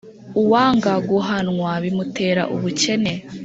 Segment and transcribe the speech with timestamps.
[0.41, 3.13] Uwanga guhanwa bimutera ubukene